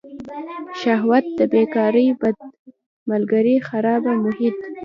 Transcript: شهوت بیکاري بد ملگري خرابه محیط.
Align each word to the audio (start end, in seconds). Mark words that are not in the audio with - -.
شهوت 0.81 1.25
بیکاري 1.53 2.05
بد 2.21 2.37
ملگري 3.09 3.55
خرابه 3.67 4.13
محیط. 4.23 4.57